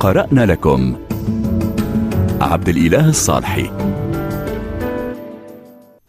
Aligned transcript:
قرأنا 0.00 0.46
لكم. 0.46 0.96
عبد 2.40 2.68
الإله 2.68 3.08
الصالحي. 3.08 3.70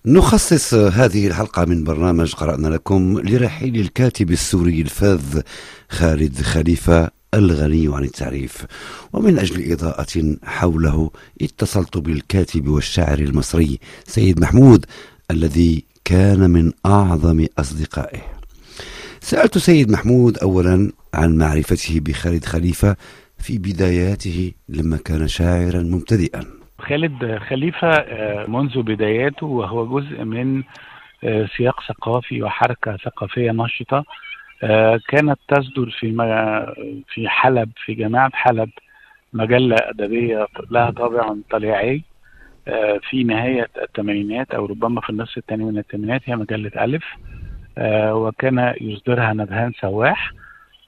نخصص 0.05 0.73
هذه 0.73 1.28
الحلقة 1.28 1.65
من 1.65 1.84
برنامج 1.84 2.33
قرأنا 2.33 2.67
لكم 2.67 3.20
لرحيل 3.20 3.79
الكاتب 3.79 4.31
السوري 4.31 4.81
الفاذ 4.81 5.41
خالد 5.89 6.41
خليفة 6.41 7.10
الغني 7.34 7.96
عن 7.96 8.04
التعريف. 8.04 8.66
ومن 9.14 9.39
أجل 9.39 9.71
إضاءة 9.71 10.36
حوله 10.44 11.12
اتصلت 11.42 11.98
بالكاتب 11.98 12.68
والشاعر 12.68 13.20
المصري 13.20 13.80
سيد 14.08 14.40
محمود 14.40 14.86
الذي 15.32 15.84
كان 16.06 16.50
من 16.50 16.71
أعظم 16.86 17.46
أصدقائه. 17.60 18.21
سألت 19.21 19.58
سيد 19.58 19.92
محمود 19.92 20.38
أولا 20.38 20.92
عن 21.14 21.38
معرفته 21.38 22.00
بخالد 22.00 22.46
خليفة 22.46 22.96
في 23.39 23.57
بداياته 23.57 24.52
لما 24.70 24.98
كان 24.98 25.28
شاعرا 25.28 25.82
مبتدئا. 25.82 26.60
خالد 26.80 27.38
خليفة 27.50 27.88
آه، 27.88 28.46
منذ 28.47 28.82
بداياته 28.82 29.47
وهو 29.47 30.00
جزء 30.00 30.24
من 30.24 30.64
آه، 31.24 31.50
سياق 31.57 31.82
ثقافي 31.88 32.44
وحركة 32.44 32.97
ثقافية 32.97 33.52
نشطة 33.52 34.06
آه، 34.64 35.00
كانت 35.08 35.39
تصدر 35.47 35.89
في 36.00 36.16
في 37.14 37.30
حلب 37.30 37.70
في 37.86 37.94
جامعة 37.94 38.31
حلب 38.33 38.70
مجلة 39.33 39.75
أدبية 39.80 40.47
لها 40.72 40.92
طابع 40.92 41.36
طليعي 41.52 42.03
في 43.09 43.23
نهاية 43.23 43.67
الثمانينات 43.83 44.52
أو 44.52 44.66
ربما 44.66 45.02
في 45.02 45.09
النصف 45.09 45.38
الثاني 45.38 45.64
من 45.64 45.78
الثمانينات 45.78 46.22
هي 46.25 46.36
مجلة 46.36 46.72
ألف 46.83 47.03
وكان 48.11 48.73
يصدرها 48.81 49.33
نبهان 49.33 49.72
سواح 49.81 50.31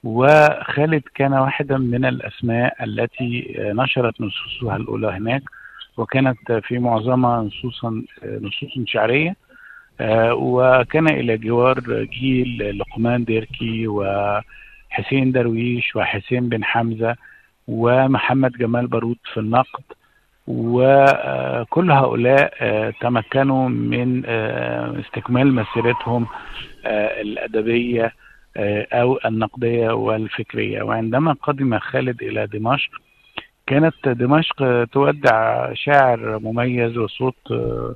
وخالد 0.04 1.02
كان 1.14 1.32
واحدا 1.32 1.78
من 1.78 2.04
الأسماء 2.04 2.84
التي 2.84 3.54
نشرت 3.58 4.20
نصوصها 4.20 4.76
الأولى 4.76 5.08
هناك 5.08 5.42
وكانت 5.96 6.52
في 6.52 6.78
معظمها 6.78 7.42
نصوصا 7.42 8.02
نصوص 8.24 8.70
شعرية. 8.86 9.36
وكان 10.32 11.06
إلى 11.06 11.36
جوار 11.36 11.80
جيل 12.02 12.78
لقمان 12.78 13.24
ديركي 13.24 13.86
وحسين 13.88 15.32
درويش 15.32 15.96
وحسين 15.96 16.48
بن 16.48 16.64
حمزة 16.64 17.16
ومحمد 17.68 18.52
جمال 18.52 18.86
بارود 18.86 19.18
في 19.32 19.40
النقد. 19.40 19.82
وكل 20.46 21.90
هؤلاء 21.90 22.50
تمكنوا 23.00 23.68
من 23.68 24.26
استكمال 25.00 25.54
مسيرتهم 25.54 26.26
الأدبية 27.20 28.04
آه، 28.04 28.12
أو 28.56 29.18
النقدية 29.24 29.90
والفكرية. 29.90 30.82
وعندما 30.82 31.32
قدم 31.42 31.78
خالد 31.78 32.22
إلى 32.22 32.46
دمشق 32.46 32.90
كانت 33.66 34.08
دمشق 34.08 34.84
تودع 34.84 35.72
شاعر 35.74 36.38
مميز 36.38 36.98
وصوت 36.98 37.36
آه، 37.50 37.94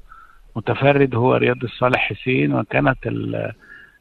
متفرد 0.57 1.15
هو 1.15 1.35
رياض 1.35 1.65
الصالح 1.65 2.13
حسين. 2.13 2.55
وكانت 2.55 2.99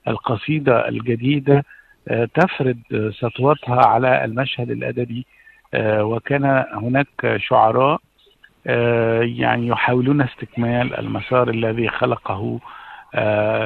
القصيدة 0.08 0.88
الجديدة 0.88 1.64
آه، 2.08 2.26
تفرد 2.26 3.12
سطوتها 3.20 3.86
على 3.86 4.26
المشهد 4.26 4.72
الأدبي. 4.72 5.26
وكان 5.84 6.66
هناك 6.74 7.38
شعراء 7.38 8.02
يعني 9.22 9.68
يحاولون 9.68 10.22
استكمال 10.22 11.00
المسار 11.00 11.50
الذي 11.50 11.90
خلقه 11.90 12.60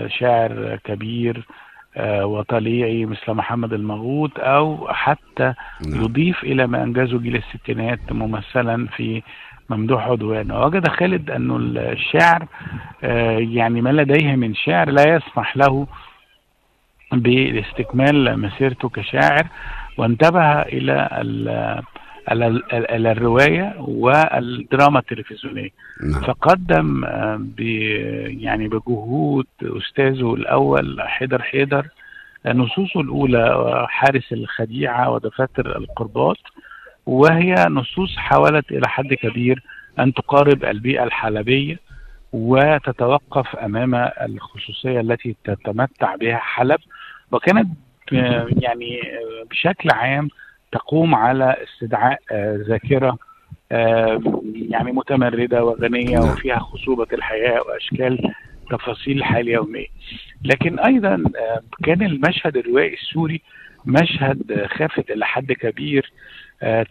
شاعر 0.08 0.80
كبير 0.84 1.38
آه، 1.38 1.69
وطليعي 1.98 3.06
مثل 3.06 3.34
محمد 3.34 3.74
المغوط 3.74 4.32
أو 4.40 4.88
حتى 4.88 5.54
نعم. 5.88 6.04
يضيف 6.04 6.44
إلى 6.44 6.68
ما 6.68 6.84
أنجزه 6.84 7.20
جيل 7.20 7.36
الستينات 7.36 8.12
ممثلا 8.12 8.88
في 8.88 9.22
ممدوح 9.70 10.08
عدوان 10.08 10.52
وجد 10.52 10.88
خالد 10.88 11.32
انه 11.32 11.58
الشعر 11.62 12.48
آه، 13.04 13.38
يعني 13.40 13.82
ما 13.82 13.90
لديه 13.90 14.36
من 14.36 14.56
شعر 14.56 14.90
لا 14.90 15.16
يسمح 15.16 15.58
له 15.58 15.88
باستكمال 17.12 18.40
مسيرته 18.40 18.90
كشاعر 18.90 19.48
وانتبه 19.98 20.62
إلى 20.62 21.10
الرواية 22.32 23.76
والدراما 23.80 25.00
التلفزيونية 25.00 25.70
نعم. 26.04 26.22
فقدم 26.22 27.06
آه، 27.06 27.46
يعني 28.28 28.68
بجهود 28.68 29.48
أستاذه 29.64 30.34
الأول 30.34 31.02
حيدر 31.02 31.42
حيدر 31.42 31.88
نصوصه 32.46 33.02
الأولى 33.02 33.86
حارس 33.90 34.34
الخديعة 34.34 35.10
ودفاتر 35.12 35.78
القربات 35.78 36.38
وهي 37.06 37.56
نصوص 37.70 38.16
حاولت 38.16 38.72
إلى 38.72 38.88
حد 38.88 39.14
كبير 39.14 39.64
أن 40.00 40.14
تقارب 40.14 40.66
البيئة 40.66 41.04
الحلبية 41.04 41.80
وتتوقف 42.34 43.56
أمام 43.56 43.96
الخصوصية 44.22 45.00
التي 45.00 45.36
تتمتع 45.44 46.16
بها 46.16 46.38
حلب 46.38 46.80
وكانت 47.32 47.68
آه، 48.14 48.48
يعني 48.60 49.02
آه، 49.02 49.46
بشكل 49.50 49.90
عام 49.92 50.30
تقوم 50.72 51.16
على 51.16 51.56
استدعاء 51.64 52.20
آه، 52.32 52.64
ذاكرة 52.68 53.18
آه، 53.72 54.42
يعني 54.70 54.92
متمردة 54.92 55.64
وغنية 55.64 56.20
نعم. 56.20 56.30
وفيها 56.30 56.60
خصوبة 56.60 57.08
الحياة 57.14 57.62
وأشكال 57.62 58.34
تفاصيل 58.72 59.18
الحياة 59.18 59.42
اليومية. 59.42 59.88
لكن 60.44 60.80
أيضا 60.80 61.14
آه، 61.16 61.62
كان 61.84 62.02
المشهد 62.02 62.58
الروائي 62.58 62.94
السوري 62.94 63.42
مشهد 63.86 64.68
خافت 64.78 65.12
إلى 65.12 65.26
حد 65.26 65.52
كبير 65.52 66.12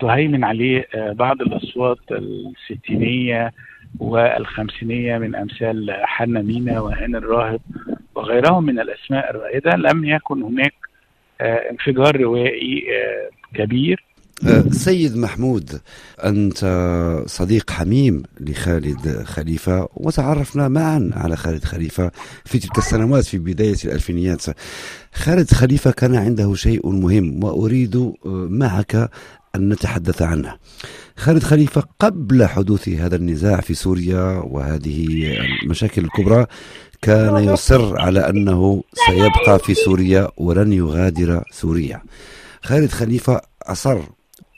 تهيمن 0.00 0.44
عليه 0.44 0.88
بعض 0.94 1.42
الأصوات 1.42 1.98
الستينية 2.10 3.52
والخمسينية 3.98 5.18
من 5.18 5.34
أمثال 5.34 5.96
حنا 6.04 6.42
مينا 6.42 6.80
وهان 6.80 7.16
الراهب 7.16 7.60
وغيرهم 8.14 8.64
من 8.64 8.80
الأسماء 8.80 9.30
الرائدة 9.30 9.70
لم 9.70 10.04
يكن 10.04 10.42
هناك 10.42 10.74
انفجار 11.40 12.20
روائي 12.20 12.82
كبير. 13.54 14.04
أه، 14.46 14.64
سيد 14.70 15.16
محمود 15.16 15.80
أنت 16.24 16.60
صديق 17.26 17.70
حميم 17.70 18.22
لخالد 18.40 19.22
خليفة 19.22 19.88
وتعرفنا 19.94 20.68
معا 20.68 21.10
على 21.12 21.36
خالد 21.36 21.64
خليفة 21.64 22.10
في 22.44 22.58
تلك 22.58 22.78
السنوات 22.78 23.24
في 23.24 23.38
بداية 23.38 23.76
الألفينيات. 23.84 24.44
خالد 25.12 25.50
خليفة 25.50 25.90
كان 25.90 26.14
عنده 26.14 26.54
شيء 26.54 26.90
مهم 26.90 27.44
وأريد 27.44 28.12
معك 28.24 29.10
أن 29.54 29.68
نتحدث 29.68 30.22
عنه. 30.22 30.54
خالد 31.16 31.42
خليفة 31.42 31.84
قبل 32.00 32.46
حدوث 32.46 32.88
هذا 32.88 33.16
النزاع 33.16 33.60
في 33.60 33.74
سوريا 33.74 34.42
وهذه 34.44 35.06
المشاكل 35.62 36.04
الكبرى 36.04 36.46
كان 37.02 37.44
يصر 37.44 38.00
على 38.00 38.28
أنه 38.28 38.82
سيبقى 38.94 39.58
في 39.58 39.74
سوريا 39.74 40.28
ولن 40.36 40.72
يغادر 40.72 41.44
سوريا. 41.50 42.02
خالد 42.62 42.90
خليفة 42.90 43.40
أصر 43.62 43.98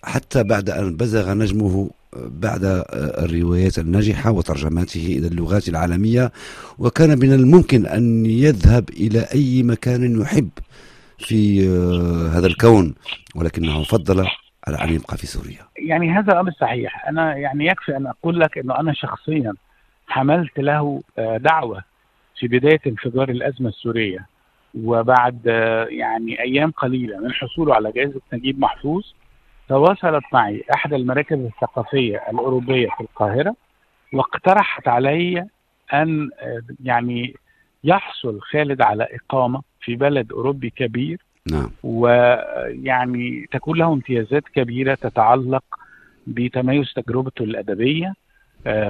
حتى 0.05 0.45
بعد 0.45 0.71
أن 0.71 0.97
بزغ 0.97 1.33
نجمه 1.33 1.91
بعد 2.17 2.85
الروايات 2.97 3.79
الناجحة 3.79 4.31
وترجماته 4.31 5.17
إلى 5.19 5.27
اللغات 5.27 5.69
العالمية. 5.69 6.33
وكان 6.79 7.19
من 7.19 7.33
الممكن 7.33 7.87
أن 7.87 8.27
يذهب 8.27 8.91
إلى 8.91 9.21
أي 9.35 9.63
مكان 9.63 10.21
يحب 10.21 10.49
في 11.19 11.69
هذا 12.35 12.47
الكون 12.47 12.95
ولكنه 13.35 13.83
فضل 13.83 14.27
على 14.67 14.77
أن 14.85 14.95
يبقى 14.95 15.17
في 15.17 15.27
سوريا. 15.27 15.67
يعني 15.89 16.11
هذا 16.11 16.41
أمر 16.41 16.51
صحيح. 16.61 17.09
أنا 17.09 17.37
يعني 17.37 17.67
يكفي 17.67 17.97
أن 17.97 18.07
أقول 18.07 18.41
لك 18.41 18.59
أنه 18.59 18.81
أنا 18.81 18.93
شخصيا 18.95 19.53
حملت 20.07 20.59
له 20.59 21.03
دعوة 21.19 21.90
في 22.37 22.49
بداية 22.49 22.81
انفجار 22.87 23.29
الأزمة 23.29 23.69
السورية 23.69 24.27
وبعد 24.85 25.47
يعني 25.91 26.41
أيام 26.41 26.71
قليلة 26.71 27.19
من 27.19 27.33
حصوله 27.33 27.75
على 27.75 27.93
جائزة 27.93 28.21
نجيب 28.33 28.61
محفوظ 28.61 29.03
تواصلت 29.69 30.25
معي 30.33 30.65
احدى 30.75 30.97
المراكز 30.97 31.39
الثقافية 31.39 32.23
الأوروبية 32.31 32.89
في 32.89 33.01
القاهرة 33.01 33.55
واقترحت 34.13 34.89
علي 34.89 35.47
أن 35.93 36.31
يعني 36.85 37.35
يحصل 37.85 38.41
خالد 38.41 38.83
على 38.83 39.09
إقامة 39.13 39.63
في 39.81 39.97
بلد 39.97 40.33
أوروبي 40.33 40.71
كبير. 40.71 41.21
نعم. 41.53 41.71
ويعني 41.83 43.49
تكون 43.53 43.79
له 43.79 43.93
امتيازات 43.93 44.45
كبيرة 44.55 44.95
تتعلق 44.95 45.65
بتميز 46.27 46.93
تجربته 46.97 47.43
الأدبية 47.43 48.15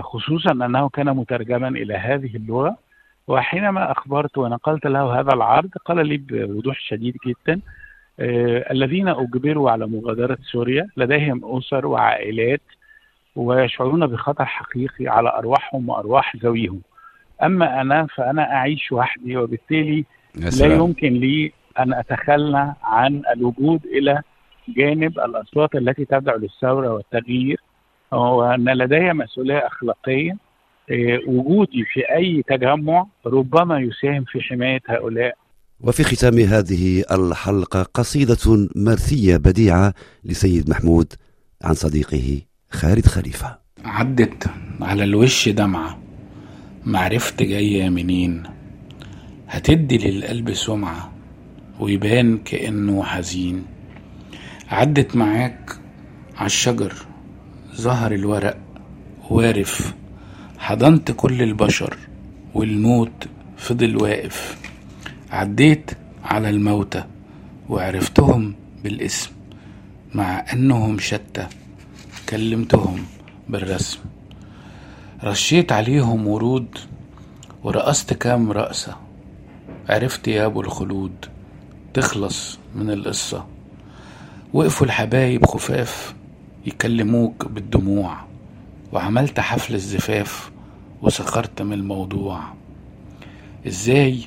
خصوصا 0.00 0.52
أنه 0.52 0.88
كان 0.88 1.16
مترجما 1.16 1.68
إلى 1.68 1.94
هذه 1.94 2.36
اللغة. 2.36 2.76
وحينما 3.30 3.92
أخبرت 3.92 4.38
ونقلت 4.38 4.86
له 4.86 5.20
هذا 5.20 5.32
العرض 5.32 5.70
قال 5.84 6.06
لي 6.06 6.16
بوضوح 6.16 6.80
شديد 6.80 7.16
جدا 7.26 7.60
آه 8.20 8.72
الذين 8.72 9.08
أجبروا 9.08 9.70
على 9.70 9.86
مغادرة 9.86 10.38
سوريا 10.52 10.88
لديهم 10.96 11.56
أسر 11.56 11.86
وعائلات 11.86 12.60
ويشعرون 13.36 14.06
بخطر 14.06 14.44
حقيقي 14.44 15.08
على 15.08 15.28
أرواحهم 15.28 15.88
وأرواح 15.88 16.36
ذويهم. 16.36 16.80
أما 17.42 17.80
أنا 17.80 18.06
فأنا 18.06 18.54
أعيش 18.54 18.92
وحدي 18.92 19.36
وبالتالي 19.36 20.04
لا 20.34 20.66
يمكن 20.66 21.12
لي 21.12 21.52
أن 21.78 21.94
أتخلى 21.94 22.74
عن 22.84 23.22
الوجود 23.36 23.86
إلى 23.86 24.22
جانب 24.68 25.18
الأصوات 25.18 25.74
التي 25.74 26.04
تدعو 26.04 26.38
للثورة 26.38 26.92
والتغيير 26.92 27.60
وأن 28.12 28.68
لدي 28.68 29.12
مسؤولية 29.12 29.66
أخلاقية 29.66 30.32
آه، 30.32 30.49
وجودي 31.26 31.84
في 31.92 32.00
أي 32.16 32.42
تجمع 32.48 33.06
ربما 33.26 33.80
يساهم 33.80 34.24
في 34.24 34.40
حماية 34.40 34.80
هؤلاء. 34.88 35.34
وفي 35.80 36.04
ختام 36.04 36.38
هذه 36.38 37.04
الحلقة 37.10 37.82
قصيدة 37.82 38.68
مرثيه 38.76 39.36
بديعة 39.36 39.94
لسيد 40.24 40.70
محمود 40.70 41.12
عن 41.62 41.74
صديقه 41.74 42.40
خالد 42.70 43.06
خليفة. 43.06 43.58
عدت 43.84 44.46
على 44.80 45.04
الوش 45.04 45.48
دمعة. 45.48 45.98
معرفت 46.84 47.42
جاية 47.42 47.88
منين؟ 47.88 48.42
هتدي 49.48 49.98
للقلب 49.98 50.52
سمعة 50.52 51.12
ويبان 51.80 52.38
كأنه 52.38 53.02
حزين. 53.02 53.64
عدت 54.68 55.16
معاك 55.16 55.70
عالشجر 56.36 56.92
ظهر 57.80 58.12
الورق 58.12 58.56
وارف 59.30 59.94
حضنت 60.60 61.12
كل 61.12 61.42
البشر 61.42 61.96
والموت 62.54 63.28
فضل 63.56 63.96
واقف. 64.02 64.58
عديت 65.30 65.90
على 66.24 66.50
الموتى 66.50 67.04
وعرفتهم 67.68 68.54
بالاسم 68.84 69.30
مع 70.14 70.44
انهم 70.52 70.98
شتى 70.98 71.46
كلمتهم 72.28 73.04
بالرسم. 73.48 73.98
رشيت 75.24 75.72
عليهم 75.72 76.26
ورود 76.26 76.78
ورقصت 77.64 78.12
كام 78.12 78.52
رقصة 78.52 78.96
عرفت 79.88 80.28
يا 80.28 80.46
أبو 80.46 80.60
الخلود 80.60 81.12
تخلص 81.94 82.58
من 82.74 82.90
القصة. 82.90 83.46
وقفوا 84.52 84.86
الحبايب 84.86 85.46
خفاف 85.46 86.14
يكلموك 86.66 87.48
بالدموع. 87.48 88.29
وعملت 88.92 89.40
حفل 89.40 89.74
الزفاف 89.74 90.50
وسخرت 91.02 91.62
من 91.62 91.72
الموضوع. 91.72 92.40
إزاي؟ 93.66 94.20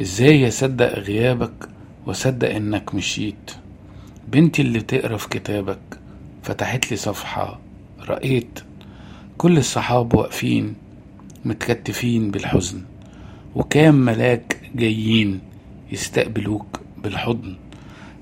إزاي 0.00 0.48
أصدق 0.48 0.98
غيابك 0.98 1.68
وأصدق 2.06 2.54
إنك 2.54 2.94
مشيت؟ 2.94 3.50
بنتي 4.28 4.62
اللي 4.62 4.80
تقرا 4.80 5.16
في 5.16 5.28
كتابك 5.28 5.78
فتحت 6.42 6.90
لي 6.90 6.96
صفحة 6.96 7.58
رأيت 8.00 8.60
كل 9.38 9.58
الصحاب 9.58 10.14
واقفين 10.14 10.74
متكتفين 11.44 12.30
بالحزن 12.30 12.82
وكام 13.54 13.94
ملاك 13.94 14.60
جايين 14.74 15.40
يستقبلوك 15.92 16.80
بالحضن. 17.02 17.56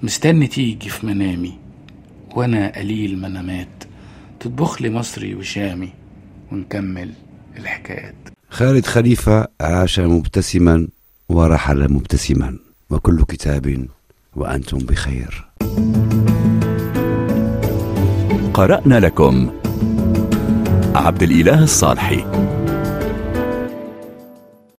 مستني 0.02 0.46
تيجي 0.46 0.88
في 0.88 1.06
منامي 1.06 1.52
وأنا 2.36 2.72
قليل 2.78 3.18
منامات 3.18 3.79
تطبخ 4.40 4.82
لي 4.82 4.90
مصري 4.90 5.34
وشامي 5.34 5.88
ونكمل 6.52 7.10
الحكايات. 7.56 8.14
خالد 8.50 8.86
خليفة 8.86 9.48
عاش 9.60 10.00
مبتسما 10.00 10.88
ورحل 11.28 11.92
مبتسما 11.92 12.58
وكل 12.90 13.24
كتاب 13.24 13.86
وأنتم 14.36 14.78
بخير. 14.78 15.48
قرأنا 18.54 19.00
لكم 19.00 19.50
عبد 20.94 21.22
الإله 21.22 21.62
الصالحي. 21.62 22.24